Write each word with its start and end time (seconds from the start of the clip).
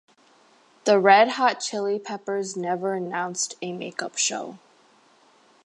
The 0.85 0.97
Red 0.99 1.33
Hot 1.33 1.59
Chili 1.59 1.99
Peppers 1.99 2.57
never 2.57 2.95
announced 2.95 3.53
a 3.61 3.71
make 3.71 4.01
up 4.01 4.17
show. 4.17 4.57